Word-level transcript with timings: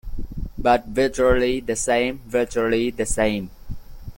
But 0.57 0.87
virtually 0.87 1.59
the 1.59 1.75
same, 1.75 2.21
virtually 2.25 2.89
the 2.89 3.05
same. 3.05 3.51